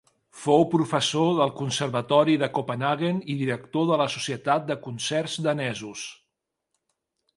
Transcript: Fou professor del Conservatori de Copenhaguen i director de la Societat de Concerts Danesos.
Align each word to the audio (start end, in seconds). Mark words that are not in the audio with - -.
Fou 0.43 0.61
professor 0.69 1.27
del 1.39 1.51
Conservatori 1.59 2.37
de 2.43 2.49
Copenhaguen 2.59 3.21
i 3.33 3.37
director 3.43 3.87
de 3.91 4.01
la 4.03 4.09
Societat 4.17 4.67
de 4.71 4.79
Concerts 4.87 5.37
Danesos. 5.49 6.11